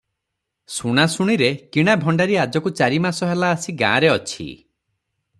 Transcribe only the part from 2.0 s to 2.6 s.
ଭଣ୍ଡାରି